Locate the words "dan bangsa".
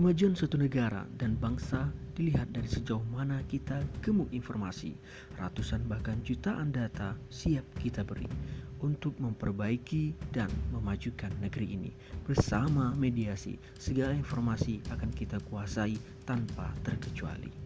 1.20-1.92